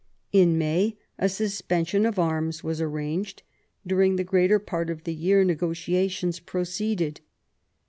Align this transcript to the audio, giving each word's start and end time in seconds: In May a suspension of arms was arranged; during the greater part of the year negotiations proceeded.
In 0.31 0.57
May 0.57 0.97
a 1.19 1.29
suspension 1.29 2.07
of 2.07 2.17
arms 2.17 2.63
was 2.63 2.81
arranged; 2.81 3.43
during 3.85 4.15
the 4.15 4.23
greater 4.23 4.57
part 4.57 4.89
of 4.89 5.03
the 5.03 5.13
year 5.13 5.43
negotiations 5.43 6.39
proceeded. 6.39 7.21